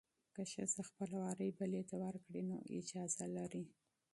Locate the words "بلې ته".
1.59-1.95